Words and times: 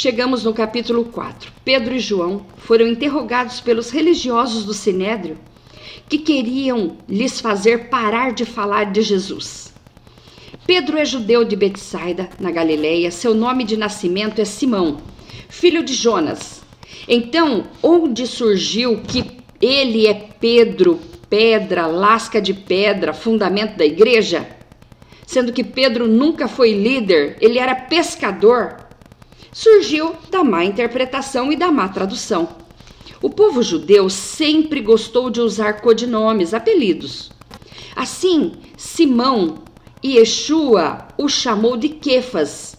Chegamos 0.00 0.44
no 0.44 0.54
capítulo 0.54 1.06
4. 1.06 1.50
Pedro 1.64 1.92
e 1.92 1.98
João 1.98 2.46
foram 2.58 2.86
interrogados 2.86 3.58
pelos 3.58 3.90
religiosos 3.90 4.62
do 4.64 4.72
Sinédrio 4.72 5.36
que 6.08 6.18
queriam 6.18 6.98
lhes 7.08 7.40
fazer 7.40 7.88
parar 7.88 8.32
de 8.32 8.44
falar 8.44 8.92
de 8.92 9.02
Jesus. 9.02 9.74
Pedro 10.64 10.96
é 10.96 11.04
judeu 11.04 11.42
de 11.42 11.56
Betsaida, 11.56 12.30
na 12.38 12.52
Galileia. 12.52 13.10
Seu 13.10 13.34
nome 13.34 13.64
de 13.64 13.76
nascimento 13.76 14.40
é 14.40 14.44
Simão, 14.44 14.98
filho 15.48 15.82
de 15.82 15.94
Jonas. 15.94 16.62
Então, 17.08 17.64
onde 17.82 18.24
surgiu 18.24 19.00
que 19.00 19.24
ele 19.60 20.06
é 20.06 20.14
Pedro, 20.14 21.00
pedra, 21.28 21.88
lasca 21.88 22.40
de 22.40 22.54
pedra, 22.54 23.12
fundamento 23.12 23.76
da 23.76 23.84
igreja? 23.84 24.48
Sendo 25.26 25.52
que 25.52 25.64
Pedro 25.64 26.06
nunca 26.06 26.46
foi 26.46 26.72
líder, 26.72 27.36
ele 27.40 27.58
era 27.58 27.74
pescador. 27.74 28.86
Surgiu 29.52 30.14
da 30.30 30.44
má 30.44 30.64
interpretação 30.64 31.52
e 31.52 31.56
da 31.56 31.70
má 31.72 31.88
tradução. 31.88 32.48
O 33.20 33.30
povo 33.30 33.62
judeu 33.62 34.08
sempre 34.08 34.80
gostou 34.80 35.30
de 35.30 35.40
usar 35.40 35.80
codinomes, 35.80 36.54
apelidos. 36.54 37.32
Assim, 37.96 38.52
Simão 38.76 39.64
e 40.02 40.18
Yeshua 40.18 41.08
o 41.18 41.28
chamou 41.28 41.76
de 41.76 41.88
Kefas, 41.88 42.76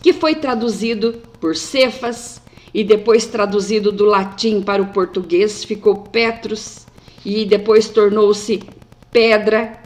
que 0.00 0.12
foi 0.12 0.36
traduzido 0.36 1.20
por 1.40 1.56
Cefas 1.56 2.40
e 2.72 2.84
depois 2.84 3.26
traduzido 3.26 3.90
do 3.90 4.04
latim 4.04 4.60
para 4.60 4.82
o 4.82 4.92
português 4.92 5.64
ficou 5.64 6.02
Petrus 6.02 6.86
e 7.24 7.44
depois 7.44 7.88
tornou-se 7.88 8.62
pedra. 9.10 9.80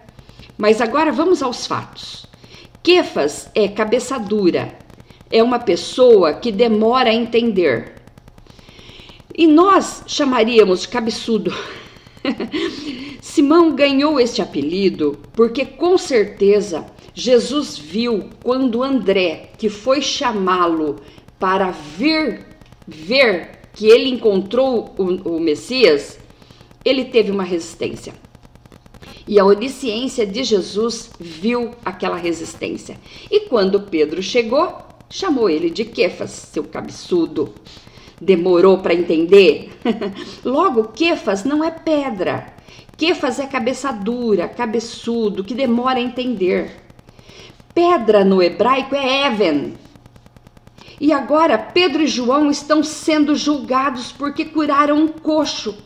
Mas 0.56 0.80
agora 0.80 1.12
vamos 1.12 1.42
aos 1.42 1.66
fatos. 1.66 2.26
Kefas 2.82 3.48
é 3.54 3.68
cabeça 3.68 4.18
dura, 4.18 4.76
é 5.30 5.42
uma 5.42 5.58
pessoa 5.58 6.34
que 6.34 6.50
demora 6.50 7.10
a 7.10 7.14
entender, 7.14 7.98
e 9.38 9.46
nós 9.46 10.02
chamaríamos 10.08 10.84
cabeçudo. 10.84 11.54
Simão 13.22 13.72
ganhou 13.76 14.18
este 14.18 14.42
apelido 14.42 15.16
porque 15.32 15.64
com 15.64 15.96
certeza 15.96 16.84
Jesus 17.14 17.78
viu 17.78 18.30
quando 18.42 18.82
André, 18.82 19.50
que 19.56 19.68
foi 19.68 20.02
chamá-lo 20.02 20.96
para 21.38 21.70
vir 21.70 22.46
ver 22.84 23.60
que 23.72 23.86
ele 23.86 24.08
encontrou 24.08 24.92
o, 24.98 25.36
o 25.36 25.40
Messias, 25.40 26.18
ele 26.84 27.04
teve 27.04 27.30
uma 27.30 27.44
resistência. 27.44 28.12
E 29.24 29.38
a 29.38 29.44
onisciência 29.44 30.26
de 30.26 30.42
Jesus 30.42 31.10
viu 31.20 31.70
aquela 31.84 32.16
resistência. 32.16 32.98
E 33.30 33.40
quando 33.40 33.82
Pedro 33.82 34.20
chegou, 34.20 34.87
chamou 35.08 35.48
ele 35.48 35.70
de 35.70 35.84
Kefas, 35.84 36.30
seu 36.30 36.64
cabeçudo 36.64 37.54
demorou 38.20 38.78
para 38.78 38.94
entender? 38.94 39.70
Logo, 40.44 40.88
Kefas 40.88 41.44
não 41.44 41.62
é 41.62 41.70
pedra. 41.70 42.54
Kefas 42.96 43.38
é 43.38 43.46
cabeça 43.46 43.92
dura, 43.92 44.48
cabeçudo, 44.48 45.44
que 45.44 45.54
demora 45.54 45.98
a 45.98 46.02
entender. 46.02 46.84
Pedra 47.72 48.24
no 48.24 48.42
hebraico 48.42 48.94
é 48.94 49.26
Even. 49.26 49.74
E 51.00 51.12
agora 51.12 51.56
Pedro 51.56 52.02
e 52.02 52.08
João 52.08 52.50
estão 52.50 52.82
sendo 52.82 53.36
julgados 53.36 54.10
porque 54.10 54.44
curaram 54.44 54.96
um 54.96 55.08
coxo. 55.08 55.76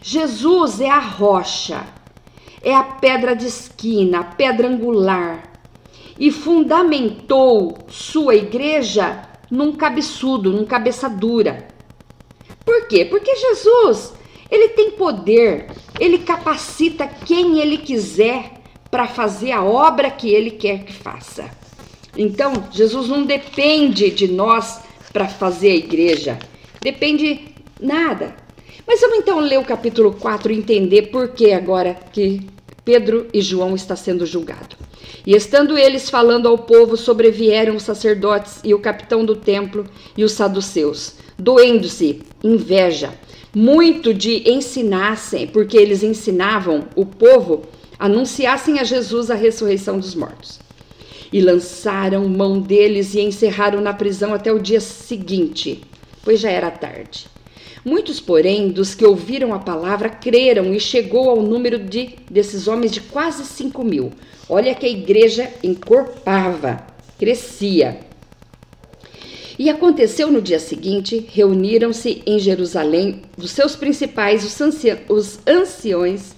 Jesus 0.00 0.80
é 0.80 0.88
a 0.88 0.98
rocha, 0.98 1.84
é 2.62 2.74
a 2.74 2.82
pedra 2.82 3.36
de 3.36 3.46
esquina, 3.46 4.20
a 4.20 4.24
pedra 4.24 4.66
angular, 4.66 5.47
e 6.18 6.30
fundamentou 6.32 7.78
sua 7.88 8.34
igreja 8.34 9.22
num 9.50 9.72
cabeçudo, 9.72 10.52
num 10.52 10.64
cabeça 10.64 11.08
dura. 11.08 11.68
Por 12.64 12.86
quê? 12.88 13.04
Porque 13.04 13.34
Jesus, 13.34 14.12
ele 14.50 14.70
tem 14.70 14.90
poder, 14.90 15.70
ele 15.98 16.18
capacita 16.18 17.06
quem 17.06 17.60
ele 17.60 17.78
quiser 17.78 18.60
para 18.90 19.06
fazer 19.06 19.52
a 19.52 19.62
obra 19.62 20.10
que 20.10 20.28
ele 20.28 20.50
quer 20.50 20.84
que 20.84 20.92
faça. 20.92 21.50
Então, 22.16 22.52
Jesus 22.72 23.08
não 23.08 23.24
depende 23.24 24.10
de 24.10 24.28
nós 24.28 24.80
para 25.12 25.28
fazer 25.28 25.70
a 25.70 25.76
igreja. 25.76 26.38
Depende 26.80 27.54
nada. 27.80 28.34
Mas 28.86 29.00
vamos 29.00 29.18
então 29.18 29.38
ler 29.38 29.58
o 29.58 29.64
capítulo 29.64 30.12
4 30.14 30.52
e 30.52 30.58
entender 30.58 31.02
por 31.08 31.28
que 31.28 31.52
agora 31.52 31.94
que 32.12 32.40
Pedro 32.84 33.28
e 33.32 33.40
João 33.40 33.74
está 33.74 33.94
sendo 33.94 34.26
julgado. 34.26 34.87
E 35.26 35.34
estando 35.34 35.76
eles 35.76 36.08
falando 36.08 36.48
ao 36.48 36.58
povo, 36.58 36.96
sobrevieram 36.96 37.76
os 37.76 37.82
sacerdotes 37.82 38.60
e 38.64 38.74
o 38.74 38.78
capitão 38.78 39.24
do 39.24 39.36
templo 39.36 39.84
e 40.16 40.24
os 40.24 40.32
saduceus, 40.32 41.14
doendo-se 41.38 42.22
inveja, 42.42 43.12
muito 43.54 44.12
de 44.12 44.48
ensinassem, 44.50 45.46
porque 45.46 45.76
eles 45.76 46.02
ensinavam 46.02 46.88
o 46.94 47.04
povo, 47.04 47.62
anunciassem 47.98 48.78
a 48.78 48.84
Jesus 48.84 49.30
a 49.30 49.34
ressurreição 49.34 49.98
dos 49.98 50.14
mortos. 50.14 50.60
E 51.32 51.40
lançaram 51.40 52.28
mão 52.28 52.60
deles 52.60 53.14
e 53.14 53.20
encerraram 53.20 53.80
na 53.80 53.92
prisão 53.92 54.32
até 54.32 54.52
o 54.52 54.58
dia 54.58 54.80
seguinte, 54.80 55.82
pois 56.22 56.40
já 56.40 56.50
era 56.50 56.70
tarde. 56.70 57.26
Muitos, 57.88 58.20
porém, 58.20 58.68
dos 58.68 58.94
que 58.94 59.02
ouviram 59.02 59.54
a 59.54 59.58
palavra 59.58 60.10
creram 60.10 60.74
e 60.74 60.78
chegou 60.78 61.30
ao 61.30 61.40
número 61.40 61.78
de 61.78 62.16
desses 62.30 62.68
homens 62.68 62.92
de 62.92 63.00
quase 63.00 63.46
cinco 63.46 63.82
mil. 63.82 64.12
Olha 64.46 64.74
que 64.74 64.84
a 64.84 64.90
igreja 64.90 65.50
encorpava, 65.64 66.86
crescia. 67.18 68.00
E 69.58 69.70
aconteceu 69.70 70.30
no 70.30 70.42
dia 70.42 70.58
seguinte, 70.58 71.26
reuniram-se 71.32 72.22
em 72.26 72.38
Jerusalém 72.38 73.22
os 73.38 73.52
seus 73.52 73.74
principais, 73.74 74.44
os, 74.44 74.60
ancia, 74.60 75.02
os 75.08 75.38
anciões 75.46 76.36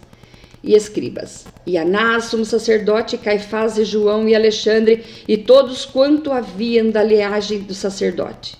e 0.62 0.76
escribas, 0.76 1.46
e 1.66 1.76
Anás, 1.76 2.26
sumo 2.26 2.44
sacerdote, 2.44 3.18
Caifás 3.18 3.76
e 3.76 3.84
João 3.84 4.28
e 4.28 4.36
Alexandre, 4.36 5.02
e 5.26 5.36
todos 5.36 5.84
quanto 5.84 6.30
haviam 6.30 6.90
da 6.90 7.02
linhagem 7.02 7.58
do 7.58 7.74
sacerdote. 7.74 8.56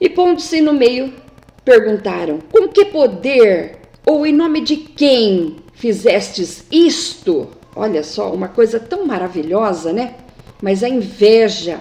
E 0.00 0.08
pondo-se 0.08 0.60
no 0.60 0.72
meio, 0.72 1.12
perguntaram: 1.64 2.38
Com 2.50 2.68
que 2.68 2.86
poder 2.86 3.78
ou 4.06 4.26
em 4.26 4.32
nome 4.32 4.60
de 4.60 4.76
quem 4.76 5.56
fizestes 5.74 6.64
isto? 6.70 7.48
Olha 7.74 8.02
só, 8.02 8.32
uma 8.32 8.48
coisa 8.48 8.80
tão 8.80 9.06
maravilhosa, 9.06 9.92
né? 9.92 10.14
Mas 10.62 10.82
a 10.82 10.88
inveja, 10.88 11.80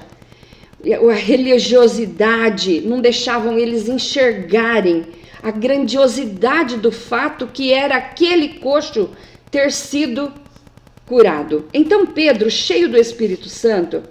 a 0.83 1.13
religiosidade 1.13 2.81
não 2.81 3.01
deixavam 3.01 3.57
eles 3.57 3.87
enxergarem 3.87 5.05
a 5.41 5.51
grandiosidade 5.51 6.77
do 6.77 6.91
fato 6.91 7.47
que 7.47 7.71
era 7.71 7.95
aquele 7.95 8.59
coxo 8.59 9.09
ter 9.49 9.71
sido 9.71 10.31
curado. 11.05 11.65
Então 11.73 12.05
Pedro, 12.05 12.51
cheio 12.51 12.89
do 12.89 12.97
Espírito 12.97 13.47
Santo, 13.47 14.03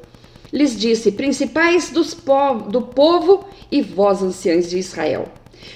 lhes 0.57 0.79
disse: 0.79 1.13
Principais 1.13 1.93
po 2.25 2.55
do 2.71 2.81
povo 2.81 3.45
e 3.71 3.83
vós, 3.83 4.23
anciãos 4.23 4.71
de 4.71 4.79
Israel, 4.79 5.29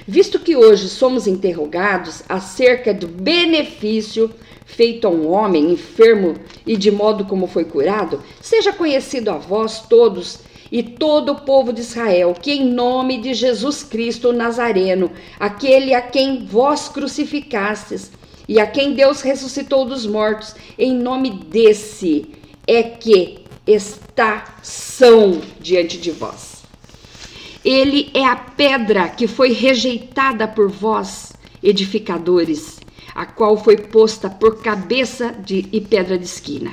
visto 0.09 0.39
que 0.39 0.57
hoje 0.57 0.89
somos 0.89 1.27
interrogados 1.27 2.23
acerca 2.27 2.95
do 2.95 3.07
benefício 3.07 4.31
feito 4.65 5.07
a 5.07 5.11
um 5.11 5.31
homem 5.31 5.73
enfermo 5.73 6.35
e 6.65 6.77
de 6.77 6.91
modo 6.91 7.27
como 7.27 7.47
foi 7.47 7.65
curado, 7.65 8.23
seja 8.41 8.73
conhecido 8.73 9.31
a 9.31 9.37
vós 9.37 9.83
todos 9.83 10.39
e 10.73 10.83
todo 10.83 11.33
o 11.33 11.41
povo 11.41 11.73
de 11.73 11.81
Israel, 11.81 12.35
que 12.41 12.53
em 12.53 12.65
nome 12.65 13.19
de 13.19 13.35
Jesus 13.35 13.83
Cristo 13.83 14.33
Nazareno, 14.33 15.11
aquele 15.39 15.93
a 15.93 16.01
quem 16.01 16.47
vós 16.47 16.89
crucificastes 16.89 18.13
e 18.49 18.61
a 18.61 18.67
quem 18.67 18.95
Deus 18.95 19.21
ressuscitou 19.21 19.85
dos 19.85 20.07
mortos, 20.07 20.55
em 20.79 20.95
nome 20.95 21.31
desse 21.31 22.27
é 22.67 22.85
que 22.85 23.40
está 23.73 24.57
são 24.63 25.41
diante 25.61 25.99
de 25.99 26.11
vós. 26.11 26.63
Ele 27.65 28.11
é 28.15 28.25
a 28.25 28.37
pedra 28.37 29.09
que 29.09 29.27
foi 29.27 29.53
rejeitada 29.53 30.49
por 30.49 30.71
vós, 30.71 31.33
edificadores, 31.63 32.81
a 33.15 33.27
qual 33.27 33.57
foi 33.57 33.77
posta 33.77 34.31
por 34.31 34.63
cabeça 34.63 35.33
de, 35.33 35.67
e 35.71 35.81
pedra 35.81 36.19
de 36.19 36.25
esquina. 36.25 36.73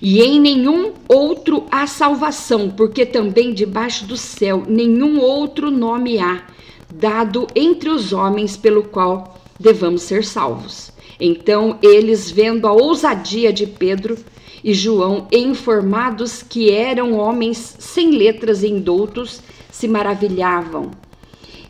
E 0.00 0.22
em 0.22 0.40
nenhum 0.40 0.94
outro 1.08 1.66
há 1.70 1.86
salvação, 1.86 2.70
porque 2.70 3.04
também 3.06 3.52
debaixo 3.52 4.06
do 4.06 4.16
céu 4.16 4.64
nenhum 4.66 5.20
outro 5.20 5.70
nome 5.70 6.18
há 6.18 6.44
dado 6.92 7.46
entre 7.54 7.90
os 7.90 8.12
homens 8.12 8.56
pelo 8.56 8.84
qual 8.84 9.38
devamos 9.58 10.02
ser 10.02 10.24
salvos. 10.24 10.92
Então 11.18 11.78
eles, 11.82 12.30
vendo 12.30 12.66
a 12.66 12.72
ousadia 12.72 13.52
de 13.52 13.66
Pedro 13.66 14.16
e 14.64 14.72
João, 14.72 15.28
informados 15.30 16.42
que 16.42 16.70
eram 16.70 17.12
homens 17.12 17.76
sem 17.78 18.12
letras 18.12 18.62
e 18.62 18.68
indoutos, 18.68 19.42
se 19.70 19.86
maravilhavam 19.86 20.90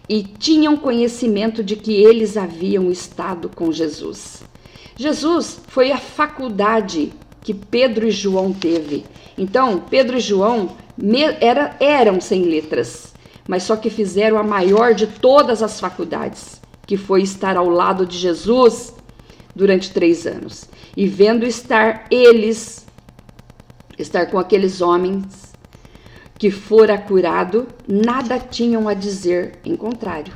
e 0.08 0.22
tinham 0.22 0.76
conhecimento 0.76 1.64
de 1.64 1.76
que 1.76 1.92
eles 1.92 2.36
haviam 2.36 2.90
estado 2.90 3.48
com 3.48 3.72
Jesus. 3.72 4.42
Jesus 4.96 5.60
foi 5.66 5.90
a 5.90 5.98
faculdade 5.98 7.12
que 7.42 7.52
Pedro 7.52 8.06
e 8.06 8.10
João 8.10 8.52
teve. 8.52 9.04
Então, 9.36 9.82
Pedro 9.90 10.16
e 10.16 10.20
João 10.20 10.76
era, 11.40 11.76
eram 11.80 12.20
sem 12.20 12.42
letras, 12.44 13.12
mas 13.48 13.64
só 13.64 13.76
que 13.76 13.90
fizeram 13.90 14.38
a 14.38 14.42
maior 14.42 14.94
de 14.94 15.06
todas 15.06 15.62
as 15.62 15.80
faculdades, 15.80 16.60
que 16.86 16.96
foi 16.96 17.22
estar 17.22 17.56
ao 17.56 17.68
lado 17.68 18.06
de 18.06 18.16
Jesus 18.16 18.94
durante 19.54 19.90
três 19.90 20.26
anos. 20.26 20.68
E 20.96 21.06
vendo 21.06 21.44
estar 21.44 22.06
eles, 22.10 22.83
estar 23.98 24.26
com 24.26 24.38
aqueles 24.38 24.80
homens 24.80 25.54
que 26.38 26.50
fora 26.50 26.98
curado, 26.98 27.66
nada 27.86 28.38
tinham 28.38 28.88
a 28.88 28.94
dizer 28.94 29.58
em 29.64 29.76
contrário. 29.76 30.34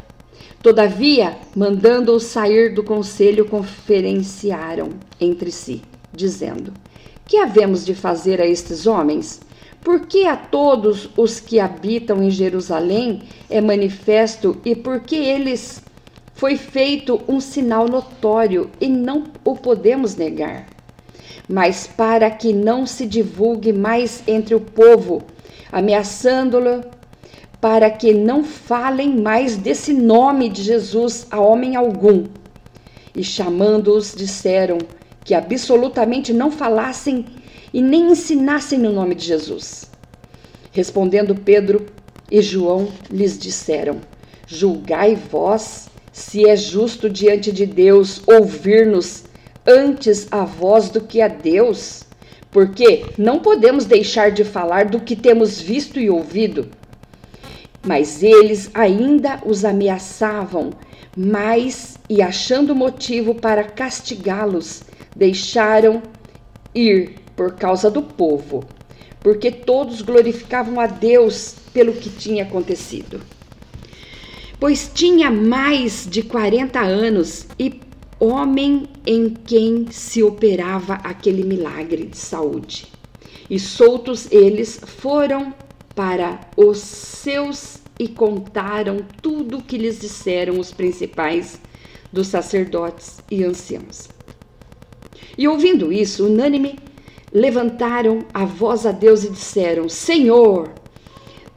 Todavia, 0.62 1.37
mandando-os 1.55 2.25
sair 2.25 2.75
do 2.75 2.82
conselho, 2.82 3.44
conferenciaram 3.44 4.90
entre 5.20 5.50
si, 5.50 5.82
dizendo: 6.12 6.72
Que 7.26 7.38
havemos 7.38 7.84
de 7.84 7.94
fazer 7.94 8.40
a 8.40 8.46
estes 8.46 8.87
homens? 8.87 9.40
Porque 9.82 10.25
a 10.25 10.37
todos 10.37 11.08
os 11.16 11.38
que 11.38 11.60
habitam 11.60 12.22
em 12.22 12.31
Jerusalém 12.31 13.22
é 13.49 13.60
manifesto 13.60 14.56
e 14.64 14.75
porque 14.75 15.14
eles 15.14 15.82
foi 16.34 16.56
feito 16.56 17.20
um 17.28 17.40
sinal 17.40 17.88
notório 17.88 18.70
e 18.81 18.88
não 18.88 19.25
o 19.44 19.56
podemos 19.56 20.16
negar. 20.16 20.66
Mas 21.49 21.87
para 21.87 22.31
que 22.31 22.53
não 22.53 22.87
se 22.87 23.07
divulgue 23.07 23.73
mais 23.73 24.23
entre 24.27 24.55
o 24.55 24.61
povo, 24.61 25.23
ameaçando-lo 25.73 26.85
para 27.61 27.91
que 27.91 28.15
não 28.15 28.45
falem 28.45 29.17
mais 29.21 29.57
desse 29.57 29.93
nome 29.93 30.49
de 30.49 30.63
Jesus 30.63 31.27
a 31.31 31.41
homem 31.41 31.75
algum. 31.75 32.25
E 33.15 33.25
chamando-os, 33.25 34.15
disseram 34.15 34.79
que 35.25 35.35
absolutamente 35.35 36.33
não 36.33 36.51
falassem 36.51 37.27
e 37.73 37.83
nem 37.83 38.13
ensinassem 38.13 38.79
no 38.79 38.93
nome 38.93 39.15
de 39.15 39.27
Jesus. 39.27 39.91
Respondendo 40.71 41.35
Pedro 41.35 41.87
e 42.31 42.41
João, 42.41 42.89
lhes 43.11 43.39
disseram: 43.39 44.01
Julgai 44.47 45.17
vós 45.17 45.89
se 46.13 46.49
é 46.49 46.57
justo 46.57 47.11
diante 47.11 47.51
de 47.51 47.67
Deus 47.67 48.23
ouvir-nos 48.27 49.25
antes 49.69 50.26
a 50.31 50.44
vós 50.44 50.88
do 50.88 51.03
que 51.03 51.20
a 51.20 51.29
Deus 51.29 52.09
porque 52.50 53.05
não 53.17 53.41
podemos 53.41 53.85
deixar 53.85 54.31
de 54.31 54.44
falar 54.44 54.87
do 54.87 55.00
que 55.00 55.15
temos 55.15 55.61
visto 55.61 56.00
e 56.00 56.09
ouvido. 56.09 56.69
Mas 57.87 58.23
eles 58.23 58.70
ainda 58.75 59.41
os 59.44 59.65
ameaçavam 59.65 60.70
mais 61.17 61.99
e, 62.09 62.23
achando 62.23 62.75
motivo 62.75 63.35
para 63.35 63.65
castigá-los, 63.65 64.82
deixaram 65.15 66.03
ir 66.75 67.17
por 67.37 67.55
causa 67.55 67.91
do 67.91 68.03
povo, 68.03 68.65
porque 69.20 69.50
todos 69.50 70.03
glorificavam 70.03 70.81
a 70.81 70.87
Deus 70.87 71.55
pelo 71.73 71.93
que 71.93 72.11
tinha 72.11 72.44
acontecido. 72.44 73.20
Pois 74.59 74.91
tinha 74.93 75.31
mais 75.31 76.06
de 76.09 76.23
40 76.23 76.81
anos 76.81 77.47
e 77.59 77.81
homem 78.19 78.88
em 79.08 79.31
quem 79.31 79.87
se 79.90 80.22
operava 80.22 80.96
aquele 80.96 81.43
milagre 81.43 82.05
de 82.05 82.19
saúde. 82.19 82.88
E 83.49 83.58
soltos 83.58 84.31
eles 84.31 84.78
foram 84.84 85.55
para 85.94 86.38
os 86.55 86.76
seus 86.76 87.78
e 87.99 88.06
contaram 88.06 88.99
tudo 89.22 89.56
o 89.56 89.62
que 89.62 89.78
lhes 89.78 89.99
disseram 89.99 90.60
os 90.60 90.75
principais 90.75 91.58
dos 92.12 92.26
sacerdotes 92.26 93.22
e 93.31 93.43
anciãos. 93.43 94.10
E 95.38 95.49
ouvindo 95.49 95.90
isso, 95.90 96.26
unânime, 96.26 96.78
levantaram 97.32 98.26
a 98.34 98.44
voz 98.44 98.84
a 98.84 98.93
Deus 98.93 99.25
e 99.25 99.31
disseram: 99.31 99.88
Senhor, 99.88 100.70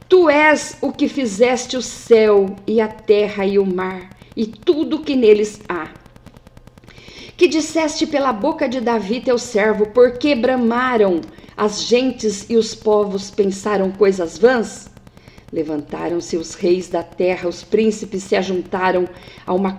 tu 0.08 0.30
és 0.30 0.78
o 0.80 0.90
que 0.90 1.06
fizeste 1.06 1.76
o 1.76 1.82
céu 1.82 2.56
e 2.66 2.80
a 2.80 2.88
terra 2.88 3.44
e 3.44 3.58
o 3.58 3.66
mar 3.66 4.08
e 4.34 4.46
tudo 4.46 4.96
o 4.96 5.02
que 5.02 5.14
neles 5.14 5.60
há 5.68 6.00
que 7.42 7.48
disseste 7.48 8.06
pela 8.06 8.32
boca 8.32 8.68
de 8.68 8.80
Davi, 8.80 9.20
teu 9.20 9.36
servo, 9.36 9.86
porque 9.86 10.32
bramaram 10.32 11.20
as 11.56 11.82
gentes 11.82 12.46
e 12.48 12.56
os 12.56 12.72
povos 12.72 13.32
pensaram 13.32 13.90
coisas 13.90 14.38
vãs? 14.38 14.88
Levantaram-se 15.52 16.36
os 16.36 16.54
reis 16.54 16.88
da 16.88 17.02
terra, 17.02 17.48
os 17.48 17.64
príncipes 17.64 18.22
se 18.22 18.36
ajuntaram 18.36 19.08
a 19.44 19.52
uma, 19.52 19.76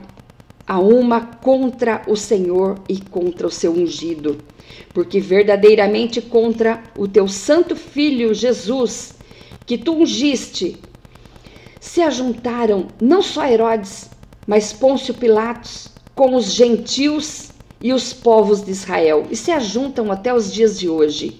a 0.67 0.77
uma 0.77 1.21
contra 1.21 2.01
o 2.05 2.17
Senhor 2.17 2.81
e 2.89 2.99
contra 2.99 3.47
o 3.47 3.49
seu 3.49 3.71
ungido. 3.71 4.39
Porque 4.93 5.21
verdadeiramente 5.21 6.21
contra 6.21 6.83
o 6.97 7.07
teu 7.07 7.29
santo 7.29 7.77
filho 7.77 8.33
Jesus, 8.33 9.13
que 9.65 9.77
tu 9.77 9.93
ungiste, 9.93 10.81
se 11.79 12.01
ajuntaram 12.01 12.87
não 12.99 13.21
só 13.21 13.47
Herodes, 13.47 14.09
mas 14.45 14.73
Pôncio 14.73 15.13
Pilatos, 15.13 15.87
com 16.13 16.35
os 16.35 16.51
gentios 16.51 17.52
e 17.83 17.91
os 17.91 18.13
povos 18.13 18.63
de 18.63 18.71
Israel 18.71 19.27
e 19.29 19.35
se 19.35 19.51
ajuntam 19.51 20.09
até 20.09 20.33
os 20.33 20.51
dias 20.51 20.79
de 20.79 20.87
hoje. 20.87 21.37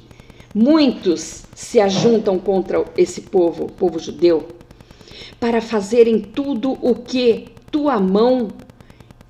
Muitos 0.54 1.44
se 1.56 1.80
ajuntam 1.80 2.38
contra 2.38 2.84
esse 2.98 3.22
povo, 3.22 3.68
povo 3.68 3.98
judeu, 3.98 4.50
para 5.40 5.62
fazerem 5.62 6.19
tudo 6.19 6.78
o 6.81 6.94
que 6.95 7.45
tua 7.72 7.98
mão 7.98 8.50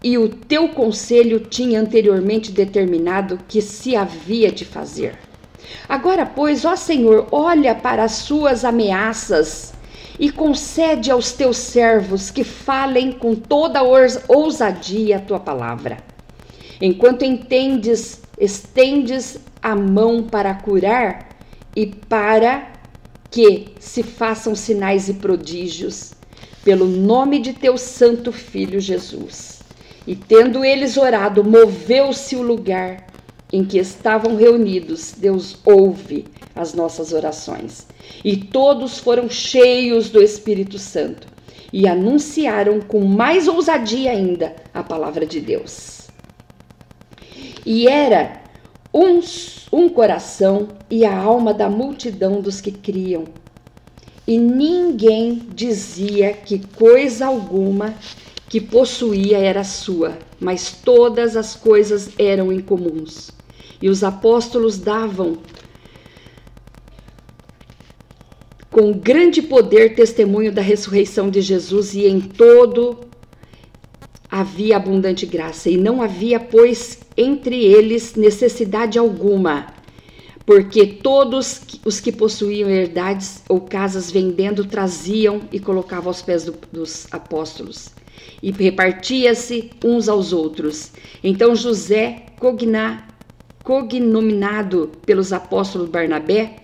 e 0.03 0.17
o 0.17 0.27
teu 0.27 0.69
conselho 0.69 1.39
tinha 1.39 1.79
anteriormente 1.79 2.51
determinado 2.51 3.39
que 3.47 3.61
se 3.61 3.95
havia 3.95 4.51
de 4.51 4.65
fazer. 4.65 5.17
Agora, 5.87 6.25
pois, 6.25 6.65
ó 6.65 6.75
Senhor, 6.75 7.27
olha 7.31 7.73
para 7.73 8.03
as 8.03 8.13
suas 8.13 8.65
ameaças 8.65 9.73
e 10.19 10.29
concede 10.29 11.09
aos 11.09 11.31
teus 11.31 11.57
servos 11.57 12.31
que 12.31 12.43
falem 12.43 13.11
com 13.11 13.33
toda 13.33 13.81
ousadia 14.27 15.17
a 15.17 15.21
tua 15.21 15.39
palavra 15.39 16.12
enquanto 16.83 17.23
entendes, 17.23 18.21
estendes 18.37 19.39
a 19.61 19.73
mão 19.73 20.23
para 20.23 20.53
curar 20.53 21.29
e 21.73 21.87
para 21.87 22.73
que 23.31 23.69
se 23.79 24.03
façam 24.03 24.53
sinais 24.53 25.07
e 25.07 25.13
prodígios, 25.13 26.11
pelo 26.61 26.85
nome 26.85 27.39
de 27.39 27.53
teu 27.53 27.77
santo 27.77 28.33
filho 28.33 28.81
Jesus. 28.81 29.61
E 30.05 30.13
tendo 30.13 30.65
eles 30.65 30.97
orado, 30.97 31.41
moveu-se 31.41 32.35
o 32.35 32.41
lugar 32.41 33.07
em 33.53 33.63
que 33.63 33.77
estavam 33.77 34.35
reunidos. 34.35 35.13
Deus 35.17 35.57
ouve 35.63 36.25
as 36.53 36.73
nossas 36.73 37.13
orações. 37.13 37.87
E 38.25 38.35
todos 38.35 38.99
foram 38.99 39.29
cheios 39.29 40.09
do 40.09 40.21
Espírito 40.21 40.77
Santo 40.77 41.29
e 41.71 41.87
anunciaram 41.87 42.81
com 42.81 43.05
mais 43.05 43.47
ousadia 43.47 44.11
ainda 44.11 44.53
a 44.73 44.83
palavra 44.83 45.25
de 45.25 45.39
Deus. 45.39 46.02
E 47.65 47.87
era 47.87 48.41
um, 48.93 49.19
um 49.71 49.89
coração 49.89 50.69
e 50.89 51.05
a 51.05 51.17
alma 51.17 51.53
da 51.53 51.69
multidão 51.69 52.41
dos 52.41 52.61
que 52.61 52.71
criam. 52.71 53.25
E 54.27 54.37
ninguém 54.37 55.41
dizia 55.53 56.33
que 56.33 56.59
coisa 56.75 57.25
alguma 57.25 57.93
que 58.47 58.61
possuía 58.61 59.37
era 59.37 59.63
sua, 59.63 60.17
mas 60.39 60.71
todas 60.71 61.35
as 61.35 61.55
coisas 61.55 62.11
eram 62.19 62.51
incomuns. 62.51 63.31
E 63.81 63.89
os 63.89 64.03
apóstolos 64.03 64.77
davam 64.77 65.39
com 68.69 68.91
grande 68.93 69.41
poder 69.41 69.93
testemunho 69.93 70.51
da 70.51 70.61
ressurreição 70.61 71.29
de 71.29 71.41
Jesus 71.41 71.93
e 71.93 72.07
em 72.07 72.19
todo 72.19 72.99
havia 74.35 74.77
abundante 74.77 75.27
graça, 75.27 75.69
e 75.69 75.77
não 75.77 76.01
havia, 76.01 76.39
pois, 76.39 77.01
entre 77.15 77.65
eles 77.65 78.15
necessidade 78.15 78.97
alguma, 78.97 79.67
porque 80.43 80.87
todos 80.87 81.61
os 81.85 81.99
que 81.99 82.11
possuíam 82.11 82.67
herdades 82.67 83.43
ou 83.47 83.61
casas 83.61 84.09
vendendo 84.09 84.65
traziam 84.65 85.41
e 85.51 85.59
colocavam 85.59 86.07
aos 86.07 86.23
pés 86.23 86.45
do, 86.45 86.55
dos 86.71 87.05
apóstolos, 87.11 87.91
e 88.41 88.49
repartia-se 88.49 89.69
uns 89.85 90.09
aos 90.09 90.33
outros. 90.33 90.93
Então 91.23 91.55
José, 91.55 92.23
cognominado 93.63 94.89
pelos 95.05 95.31
apóstolos 95.31 95.89
Barnabé, 95.89 96.55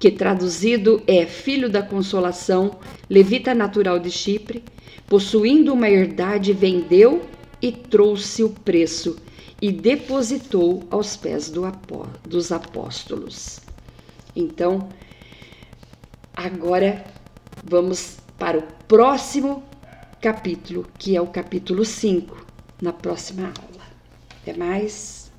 que 0.00 0.10
traduzido 0.10 1.02
é 1.06 1.26
filho 1.26 1.68
da 1.68 1.82
consolação, 1.82 2.78
levita 3.08 3.54
natural 3.54 3.98
de 3.98 4.10
Chipre, 4.10 4.64
possuindo 5.06 5.74
uma 5.74 5.90
herdade, 5.90 6.54
vendeu 6.54 7.26
e 7.60 7.70
trouxe 7.70 8.42
o 8.42 8.48
preço 8.48 9.18
e 9.60 9.70
depositou 9.70 10.82
aos 10.90 11.18
pés 11.18 11.50
do 11.50 11.66
apó, 11.66 12.06
dos 12.26 12.50
apóstolos. 12.50 13.60
Então, 14.34 14.88
agora 16.34 17.04
vamos 17.62 18.16
para 18.38 18.58
o 18.58 18.62
próximo 18.88 19.62
capítulo, 20.18 20.86
que 20.98 21.14
é 21.14 21.20
o 21.20 21.26
capítulo 21.26 21.84
5, 21.84 22.46
na 22.80 22.94
próxima 22.94 23.48
aula. 23.48 23.84
Até 24.40 24.56
mais! 24.56 25.19